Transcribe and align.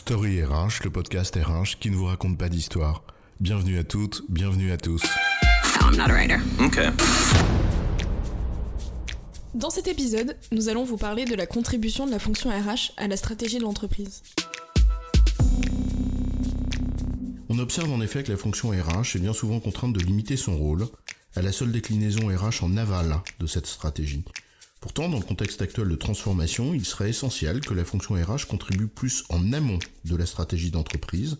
Story 0.00 0.42
RH, 0.42 0.82
le 0.84 0.90
podcast 0.90 1.36
RH 1.36 1.78
qui 1.78 1.90
ne 1.90 1.94
vous 1.94 2.06
raconte 2.06 2.38
pas 2.38 2.48
d'histoire. 2.48 3.04
Bienvenue 3.38 3.78
à 3.78 3.84
toutes, 3.84 4.22
bienvenue 4.30 4.72
à 4.72 4.78
tous. 4.78 5.02
I'm 5.82 5.94
not 5.94 6.04
a 6.04 6.14
writer. 6.14 6.38
Okay. 6.58 6.88
Dans 9.54 9.68
cet 9.68 9.88
épisode, 9.88 10.38
nous 10.52 10.70
allons 10.70 10.84
vous 10.84 10.96
parler 10.96 11.26
de 11.26 11.34
la 11.34 11.44
contribution 11.44 12.06
de 12.06 12.10
la 12.12 12.18
fonction 12.18 12.48
RH 12.48 12.92
à 12.96 13.08
la 13.08 13.16
stratégie 13.18 13.58
de 13.58 13.62
l'entreprise. 13.62 14.22
On 17.50 17.58
observe 17.58 17.92
en 17.92 18.00
effet 18.00 18.22
que 18.22 18.32
la 18.32 18.38
fonction 18.38 18.70
RH 18.70 19.16
est 19.16 19.20
bien 19.20 19.34
souvent 19.34 19.60
contrainte 19.60 19.92
de 19.92 20.00
limiter 20.00 20.38
son 20.38 20.56
rôle 20.56 20.86
à 21.36 21.42
la 21.42 21.52
seule 21.52 21.72
déclinaison 21.72 22.26
RH 22.26 22.64
en 22.64 22.78
aval 22.78 23.20
de 23.38 23.46
cette 23.46 23.66
stratégie. 23.66 24.24
Pourtant, 24.80 25.10
dans 25.10 25.18
le 25.18 25.24
contexte 25.24 25.60
actuel 25.60 25.88
de 25.88 25.94
transformation, 25.94 26.72
il 26.72 26.86
serait 26.86 27.10
essentiel 27.10 27.60
que 27.60 27.74
la 27.74 27.84
fonction 27.84 28.14
RH 28.14 28.46
contribue 28.48 28.88
plus 28.88 29.24
en 29.28 29.52
amont 29.52 29.78
de 30.06 30.16
la 30.16 30.24
stratégie 30.24 30.70
d'entreprise, 30.70 31.38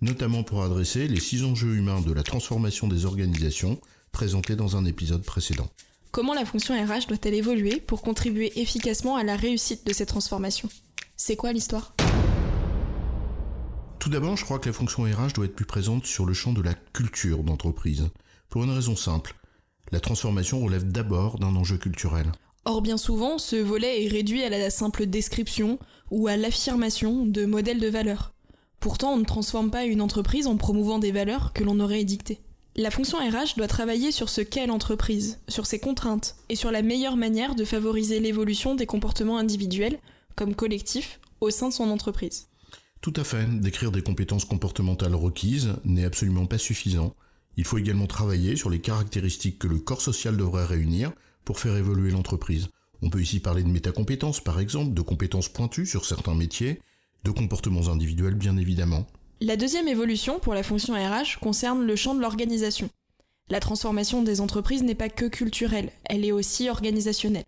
notamment 0.00 0.42
pour 0.42 0.62
adresser 0.62 1.06
les 1.06 1.20
six 1.20 1.44
enjeux 1.44 1.76
humains 1.76 2.00
de 2.00 2.12
la 2.14 2.22
transformation 2.22 2.88
des 2.88 3.04
organisations 3.04 3.78
présentés 4.10 4.56
dans 4.56 4.78
un 4.78 4.86
épisode 4.86 5.22
précédent. 5.22 5.68
Comment 6.12 6.32
la 6.32 6.46
fonction 6.46 6.74
RH 6.74 7.08
doit-elle 7.08 7.34
évoluer 7.34 7.78
pour 7.78 8.00
contribuer 8.00 8.58
efficacement 8.58 9.16
à 9.16 9.22
la 9.22 9.36
réussite 9.36 9.86
de 9.86 9.92
ces 9.92 10.06
transformations 10.06 10.70
C'est 11.14 11.36
quoi 11.36 11.52
l'histoire? 11.52 11.94
Tout 13.98 14.08
d'abord, 14.08 14.38
je 14.38 14.44
crois 14.46 14.58
que 14.58 14.68
la 14.70 14.72
fonction 14.72 15.02
RH 15.02 15.34
doit 15.34 15.44
être 15.44 15.54
plus 15.54 15.66
présente 15.66 16.06
sur 16.06 16.24
le 16.24 16.32
champ 16.32 16.54
de 16.54 16.62
la 16.62 16.72
culture 16.72 17.42
d'entreprise, 17.42 18.08
pour 18.48 18.64
une 18.64 18.70
raison 18.70 18.96
simple. 18.96 19.34
La 19.92 20.00
transformation 20.00 20.60
relève 20.60 20.90
d'abord 20.90 21.38
d'un 21.38 21.54
enjeu 21.54 21.76
culturel. 21.76 22.32
Or, 22.64 22.82
bien 22.82 22.96
souvent, 22.96 23.38
ce 23.38 23.56
volet 23.56 24.04
est 24.04 24.08
réduit 24.08 24.42
à 24.42 24.50
la 24.50 24.70
simple 24.70 25.06
description 25.06 25.78
ou 26.10 26.28
à 26.28 26.36
l'affirmation 26.36 27.24
de 27.24 27.44
modèles 27.46 27.80
de 27.80 27.88
valeurs. 27.88 28.32
Pourtant, 28.80 29.14
on 29.14 29.18
ne 29.18 29.24
transforme 29.24 29.70
pas 29.70 29.84
une 29.84 30.00
entreprise 30.00 30.46
en 30.46 30.56
promouvant 30.56 30.98
des 30.98 31.12
valeurs 31.12 31.52
que 31.52 31.64
l'on 31.64 31.80
aurait 31.80 32.00
édictées. 32.00 32.40
La 32.76 32.92
fonction 32.92 33.18
RH 33.18 33.56
doit 33.56 33.66
travailler 33.66 34.12
sur 34.12 34.28
ce 34.28 34.40
qu'est 34.40 34.66
l'entreprise, 34.66 35.40
sur 35.48 35.66
ses 35.66 35.80
contraintes, 35.80 36.36
et 36.48 36.54
sur 36.54 36.70
la 36.70 36.82
meilleure 36.82 37.16
manière 37.16 37.56
de 37.56 37.64
favoriser 37.64 38.20
l'évolution 38.20 38.76
des 38.76 38.86
comportements 38.86 39.38
individuels, 39.38 39.98
comme 40.36 40.54
collectifs, 40.54 41.18
au 41.40 41.50
sein 41.50 41.70
de 41.70 41.74
son 41.74 41.90
entreprise. 41.90 42.46
Tout 43.00 43.12
à 43.16 43.24
fait, 43.24 43.46
décrire 43.60 43.90
des 43.90 44.02
compétences 44.02 44.44
comportementales 44.44 45.14
requises 45.14 45.74
n'est 45.84 46.04
absolument 46.04 46.46
pas 46.46 46.58
suffisant. 46.58 47.14
Il 47.56 47.64
faut 47.64 47.78
également 47.78 48.06
travailler 48.06 48.54
sur 48.54 48.70
les 48.70 48.80
caractéristiques 48.80 49.58
que 49.58 49.66
le 49.66 49.78
corps 49.78 50.02
social 50.02 50.36
devrait 50.36 50.64
réunir 50.64 51.12
pour 51.44 51.58
faire 51.58 51.76
évoluer 51.76 52.10
l'entreprise. 52.10 52.68
On 53.02 53.10
peut 53.10 53.22
ici 53.22 53.40
parler 53.40 53.62
de 53.62 53.68
métacompétences 53.68 54.40
par 54.40 54.60
exemple, 54.60 54.94
de 54.94 55.02
compétences 55.02 55.48
pointues 55.48 55.86
sur 55.86 56.04
certains 56.04 56.34
métiers, 56.34 56.80
de 57.24 57.30
comportements 57.30 57.88
individuels 57.88 58.34
bien 58.34 58.56
évidemment. 58.56 59.06
La 59.40 59.56
deuxième 59.56 59.88
évolution 59.88 60.40
pour 60.40 60.54
la 60.54 60.62
fonction 60.62 60.94
RH 60.94 61.38
concerne 61.40 61.86
le 61.86 61.96
champ 61.96 62.14
de 62.14 62.20
l'organisation. 62.20 62.90
La 63.50 63.60
transformation 63.60 64.22
des 64.22 64.40
entreprises 64.40 64.82
n'est 64.82 64.94
pas 64.94 65.08
que 65.08 65.26
culturelle, 65.26 65.90
elle 66.04 66.24
est 66.24 66.32
aussi 66.32 66.68
organisationnelle. 66.68 67.44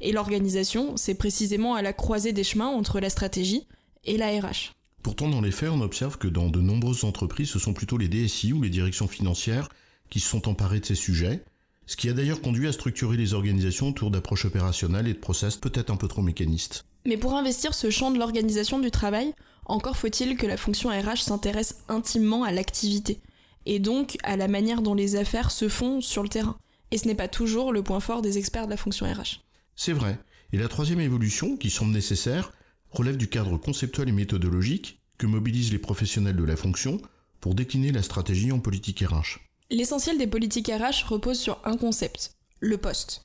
Et 0.00 0.12
l'organisation, 0.12 0.96
c'est 0.96 1.14
précisément 1.14 1.74
à 1.74 1.82
la 1.82 1.92
croisée 1.92 2.32
des 2.32 2.44
chemins 2.44 2.68
entre 2.68 3.00
la 3.00 3.10
stratégie 3.10 3.66
et 4.04 4.16
la 4.16 4.28
RH. 4.28 4.72
Pourtant, 5.02 5.28
dans 5.28 5.40
les 5.40 5.50
faits, 5.50 5.70
on 5.70 5.80
observe 5.80 6.16
que 6.16 6.28
dans 6.28 6.48
de 6.48 6.60
nombreuses 6.60 7.04
entreprises, 7.04 7.50
ce 7.50 7.58
sont 7.58 7.74
plutôt 7.74 7.98
les 7.98 8.08
DSI 8.08 8.52
ou 8.52 8.62
les 8.62 8.70
directions 8.70 9.08
financières 9.08 9.68
qui 10.10 10.20
se 10.20 10.28
sont 10.28 10.48
emparés 10.48 10.80
de 10.80 10.86
ces 10.86 10.94
sujets, 10.94 11.44
ce 11.86 11.96
qui 11.96 12.08
a 12.08 12.12
d'ailleurs 12.12 12.40
conduit 12.40 12.68
à 12.68 12.72
structurer 12.72 13.16
les 13.16 13.34
organisations 13.34 13.88
autour 13.88 14.10
d'approches 14.10 14.44
opérationnelles 14.44 15.08
et 15.08 15.14
de 15.14 15.18
process 15.18 15.56
peut-être 15.56 15.90
un 15.90 15.96
peu 15.96 16.08
trop 16.08 16.22
mécanistes. 16.22 16.84
Mais 17.06 17.16
pour 17.16 17.34
investir 17.34 17.74
ce 17.74 17.90
champ 17.90 18.10
de 18.10 18.18
l'organisation 18.18 18.78
du 18.78 18.90
travail, 18.90 19.34
encore 19.66 19.96
faut-il 19.96 20.36
que 20.36 20.46
la 20.46 20.56
fonction 20.56 20.90
RH 20.90 21.22
s'intéresse 21.22 21.82
intimement 21.88 22.44
à 22.44 22.52
l'activité, 22.52 23.20
et 23.66 23.78
donc 23.78 24.16
à 24.22 24.36
la 24.36 24.48
manière 24.48 24.82
dont 24.82 24.94
les 24.94 25.16
affaires 25.16 25.50
se 25.50 25.68
font 25.68 26.00
sur 26.00 26.22
le 26.22 26.28
terrain. 26.28 26.56
Et 26.90 26.98
ce 26.98 27.08
n'est 27.08 27.14
pas 27.14 27.28
toujours 27.28 27.72
le 27.72 27.82
point 27.82 28.00
fort 28.00 28.22
des 28.22 28.38
experts 28.38 28.66
de 28.66 28.70
la 28.70 28.76
fonction 28.76 29.06
RH. 29.06 29.40
C'est 29.76 29.92
vrai. 29.92 30.18
Et 30.52 30.58
la 30.58 30.68
troisième 30.68 31.00
évolution, 31.00 31.56
qui 31.56 31.70
semble 31.70 31.92
nécessaire, 31.92 32.52
relève 32.90 33.16
du 33.16 33.28
cadre 33.28 33.56
conceptuel 33.56 34.08
et 34.08 34.12
méthodologique 34.12 35.00
que 35.16 35.26
mobilisent 35.26 35.72
les 35.72 35.78
professionnels 35.78 36.36
de 36.36 36.44
la 36.44 36.56
fonction 36.56 37.00
pour 37.40 37.54
décliner 37.54 37.92
la 37.92 38.02
stratégie 38.02 38.52
en 38.52 38.58
politique 38.58 39.00
RH. 39.00 39.40
L'essentiel 39.72 40.18
des 40.18 40.26
politiques 40.26 40.68
RH 40.68 41.06
repose 41.08 41.38
sur 41.38 41.58
un 41.64 41.78
concept, 41.78 42.34
le 42.60 42.76
poste. 42.76 43.24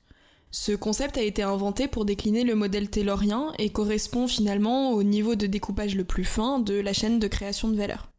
Ce 0.50 0.72
concept 0.72 1.18
a 1.18 1.22
été 1.22 1.42
inventé 1.42 1.88
pour 1.88 2.06
décliner 2.06 2.42
le 2.42 2.54
modèle 2.54 2.88
taylorien 2.88 3.52
et 3.58 3.68
correspond 3.68 4.26
finalement 4.26 4.92
au 4.92 5.02
niveau 5.02 5.34
de 5.34 5.46
découpage 5.46 5.94
le 5.94 6.04
plus 6.04 6.24
fin 6.24 6.58
de 6.58 6.72
la 6.72 6.94
chaîne 6.94 7.18
de 7.18 7.28
création 7.28 7.68
de 7.68 7.76
valeur. 7.76 8.10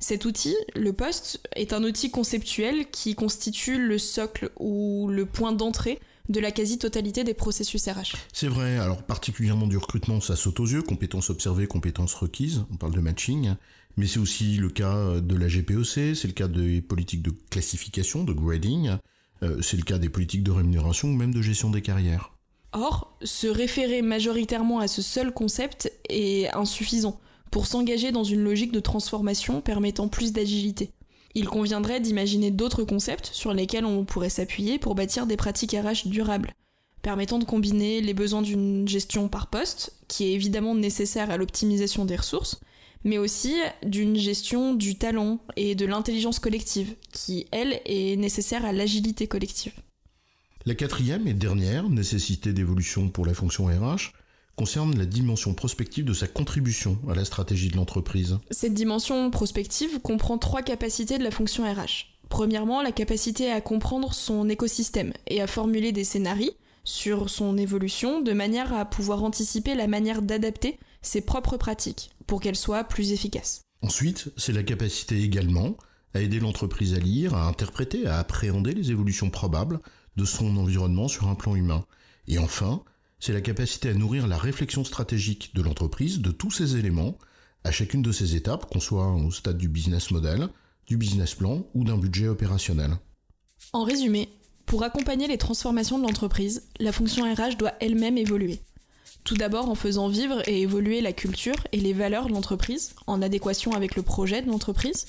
Cet 0.00 0.26
outil, 0.26 0.54
le 0.74 0.92
poste, 0.92 1.40
est 1.56 1.72
un 1.72 1.82
outil 1.82 2.10
conceptuel 2.10 2.90
qui 2.90 3.14
constitue 3.14 3.78
le 3.78 3.96
socle 3.96 4.50
ou 4.58 5.08
le 5.08 5.24
point 5.24 5.52
d'entrée 5.52 5.98
de 6.28 6.40
la 6.40 6.50
quasi-totalité 6.50 7.24
des 7.24 7.34
processus 7.34 7.86
RH. 7.88 8.16
C'est 8.32 8.48
vrai, 8.48 8.78
alors 8.78 9.02
particulièrement 9.02 9.66
du 9.66 9.76
recrutement, 9.76 10.20
ça 10.20 10.36
saute 10.36 10.60
aux 10.60 10.66
yeux, 10.66 10.82
compétences 10.82 11.30
observées, 11.30 11.66
compétences 11.66 12.14
requises, 12.14 12.64
on 12.72 12.76
parle 12.76 12.94
de 12.94 13.00
matching, 13.00 13.54
mais 13.96 14.06
c'est 14.06 14.20
aussi 14.20 14.56
le 14.56 14.70
cas 14.70 15.20
de 15.20 15.36
la 15.36 15.48
GPEC, 15.48 16.16
c'est 16.16 16.28
le 16.28 16.32
cas 16.32 16.48
des 16.48 16.80
politiques 16.80 17.22
de 17.22 17.32
classification, 17.50 18.24
de 18.24 18.32
grading, 18.32 18.96
euh, 19.42 19.60
c'est 19.60 19.76
le 19.76 19.82
cas 19.82 19.98
des 19.98 20.08
politiques 20.08 20.44
de 20.44 20.50
rémunération 20.50 21.08
ou 21.08 21.14
même 21.14 21.34
de 21.34 21.42
gestion 21.42 21.70
des 21.70 21.82
carrières. 21.82 22.32
Or, 22.72 23.16
se 23.22 23.46
référer 23.46 24.00
majoritairement 24.00 24.78
à 24.78 24.88
ce 24.88 25.02
seul 25.02 25.32
concept 25.32 25.92
est 26.08 26.48
insuffisant 26.54 27.20
pour 27.50 27.66
s'engager 27.66 28.12
dans 28.12 28.24
une 28.24 28.40
logique 28.40 28.72
de 28.72 28.80
transformation 28.80 29.60
permettant 29.60 30.08
plus 30.08 30.32
d'agilité. 30.32 30.90
Il 31.34 31.48
conviendrait 31.48 32.00
d'imaginer 32.00 32.50
d'autres 32.50 32.84
concepts 32.84 33.30
sur 33.32 33.54
lesquels 33.54 33.84
on 33.84 34.04
pourrait 34.04 34.28
s'appuyer 34.28 34.78
pour 34.78 34.94
bâtir 34.94 35.26
des 35.26 35.36
pratiques 35.36 35.72
RH 35.72 36.08
durables, 36.08 36.52
permettant 37.00 37.38
de 37.38 37.44
combiner 37.44 38.00
les 38.00 38.14
besoins 38.14 38.42
d'une 38.42 38.86
gestion 38.86 39.28
par 39.28 39.48
poste, 39.48 39.94
qui 40.08 40.24
est 40.24 40.32
évidemment 40.32 40.74
nécessaire 40.74 41.30
à 41.30 41.36
l'optimisation 41.36 42.04
des 42.04 42.16
ressources, 42.16 42.60
mais 43.04 43.18
aussi 43.18 43.54
d'une 43.82 44.16
gestion 44.16 44.74
du 44.74 44.96
talent 44.96 45.40
et 45.56 45.74
de 45.74 45.86
l'intelligence 45.86 46.38
collective, 46.38 46.94
qui, 47.12 47.46
elle, 47.50 47.80
est 47.86 48.16
nécessaire 48.16 48.64
à 48.64 48.72
l'agilité 48.72 49.26
collective. 49.26 49.72
La 50.64 50.74
quatrième 50.74 51.26
et 51.26 51.34
dernière 51.34 51.88
nécessité 51.88 52.52
d'évolution 52.52 53.08
pour 53.08 53.26
la 53.26 53.34
fonction 53.34 53.66
RH 53.66 54.12
concerne 54.56 54.96
la 54.98 55.06
dimension 55.06 55.54
prospective 55.54 56.04
de 56.04 56.12
sa 56.12 56.26
contribution 56.26 56.98
à 57.08 57.14
la 57.14 57.24
stratégie 57.24 57.68
de 57.68 57.76
l'entreprise. 57.76 58.38
Cette 58.50 58.74
dimension 58.74 59.30
prospective 59.30 60.00
comprend 60.00 60.38
trois 60.38 60.62
capacités 60.62 61.18
de 61.18 61.24
la 61.24 61.30
fonction 61.30 61.64
RH. 61.64 62.12
Premièrement, 62.28 62.82
la 62.82 62.92
capacité 62.92 63.50
à 63.50 63.60
comprendre 63.60 64.14
son 64.14 64.48
écosystème 64.48 65.12
et 65.26 65.42
à 65.42 65.46
formuler 65.46 65.92
des 65.92 66.04
scénarios 66.04 66.52
sur 66.84 67.30
son 67.30 67.56
évolution 67.56 68.20
de 68.20 68.32
manière 68.32 68.72
à 68.72 68.84
pouvoir 68.84 69.22
anticiper 69.22 69.74
la 69.74 69.86
manière 69.86 70.22
d'adapter 70.22 70.78
ses 71.02 71.20
propres 71.20 71.56
pratiques 71.56 72.10
pour 72.26 72.40
qu'elles 72.40 72.56
soient 72.56 72.84
plus 72.84 73.12
efficaces. 73.12 73.62
Ensuite, 73.82 74.32
c'est 74.36 74.52
la 74.52 74.62
capacité 74.62 75.20
également 75.22 75.76
à 76.14 76.20
aider 76.20 76.40
l'entreprise 76.40 76.94
à 76.94 76.98
lire, 76.98 77.34
à 77.34 77.46
interpréter, 77.46 78.06
à 78.06 78.18
appréhender 78.18 78.72
les 78.72 78.90
évolutions 78.90 79.30
probables 79.30 79.80
de 80.16 80.24
son 80.24 80.56
environnement 80.56 81.08
sur 81.08 81.28
un 81.28 81.34
plan 81.34 81.54
humain. 81.56 81.84
Et 82.28 82.38
enfin, 82.38 82.82
c'est 83.22 83.32
la 83.32 83.40
capacité 83.40 83.88
à 83.88 83.94
nourrir 83.94 84.26
la 84.26 84.36
réflexion 84.36 84.82
stratégique 84.82 85.54
de 85.54 85.62
l'entreprise 85.62 86.18
de 86.18 86.32
tous 86.32 86.50
ces 86.50 86.76
éléments 86.76 87.16
à 87.62 87.70
chacune 87.70 88.02
de 88.02 88.10
ces 88.10 88.34
étapes, 88.34 88.68
qu'on 88.68 88.80
soit 88.80 89.12
au 89.12 89.30
stade 89.30 89.58
du 89.58 89.68
business 89.68 90.10
model, 90.10 90.48
du 90.88 90.96
business 90.96 91.36
plan 91.36 91.64
ou 91.72 91.84
d'un 91.84 91.96
budget 91.96 92.26
opérationnel. 92.26 92.96
En 93.72 93.84
résumé, 93.84 94.28
pour 94.66 94.82
accompagner 94.82 95.28
les 95.28 95.38
transformations 95.38 96.00
de 96.00 96.02
l'entreprise, 96.02 96.64
la 96.80 96.90
fonction 96.90 97.32
RH 97.32 97.58
doit 97.58 97.74
elle-même 97.78 98.18
évoluer. 98.18 98.58
Tout 99.22 99.36
d'abord 99.36 99.70
en 99.70 99.76
faisant 99.76 100.08
vivre 100.08 100.42
et 100.48 100.62
évoluer 100.62 101.00
la 101.00 101.12
culture 101.12 101.54
et 101.70 101.78
les 101.78 101.92
valeurs 101.92 102.26
de 102.26 102.32
l'entreprise, 102.32 102.92
en 103.06 103.22
adéquation 103.22 103.70
avec 103.70 103.94
le 103.94 104.02
projet 104.02 104.42
de 104.42 104.48
l'entreprise. 104.48 105.06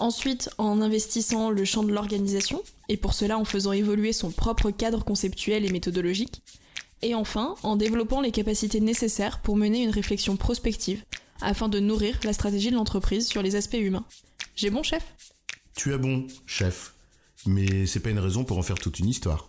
Ensuite, 0.00 0.50
en 0.58 0.82
investissant 0.82 1.50
le 1.50 1.64
champ 1.64 1.84
de 1.84 1.92
l'organisation, 1.92 2.64
et 2.88 2.96
pour 2.96 3.14
cela 3.14 3.38
en 3.38 3.44
faisant 3.44 3.70
évoluer 3.70 4.12
son 4.12 4.32
propre 4.32 4.72
cadre 4.72 5.04
conceptuel 5.04 5.64
et 5.64 5.70
méthodologique. 5.70 6.42
Et 7.04 7.14
enfin, 7.14 7.54
en 7.62 7.76
développant 7.76 8.22
les 8.22 8.30
capacités 8.30 8.80
nécessaires 8.80 9.40
pour 9.42 9.56
mener 9.58 9.82
une 9.82 9.90
réflexion 9.90 10.38
prospective, 10.38 11.04
afin 11.42 11.68
de 11.68 11.78
nourrir 11.78 12.18
la 12.24 12.32
stratégie 12.32 12.70
de 12.70 12.76
l'entreprise 12.76 13.28
sur 13.28 13.42
les 13.42 13.56
aspects 13.56 13.74
humains. 13.74 14.06
J'ai 14.56 14.70
bon, 14.70 14.82
chef? 14.82 15.14
Tu 15.76 15.92
as 15.92 15.98
bon, 15.98 16.26
chef. 16.46 16.94
Mais 17.44 17.84
c'est 17.84 18.00
pas 18.00 18.08
une 18.08 18.18
raison 18.18 18.42
pour 18.44 18.56
en 18.56 18.62
faire 18.62 18.78
toute 18.78 19.00
une 19.00 19.08
histoire. 19.08 19.46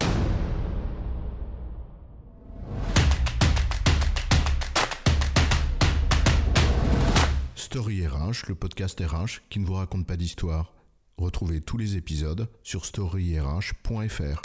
Story 7.56 8.06
RH, 8.06 8.50
le 8.50 8.56
podcast 8.56 9.00
RH 9.00 9.48
qui 9.50 9.60
ne 9.60 9.66
vous 9.66 9.76
raconte 9.76 10.06
pas 10.06 10.18
d'histoire. 10.18 10.74
Retrouvez 11.18 11.62
tous 11.62 11.78
les 11.78 11.96
épisodes 11.96 12.50
sur 12.64 12.84
storyrh.fr. 12.84 14.42